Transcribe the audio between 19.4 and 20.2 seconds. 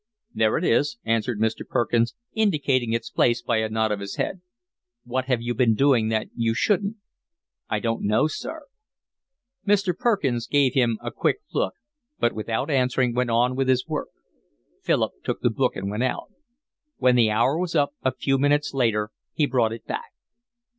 brought it back.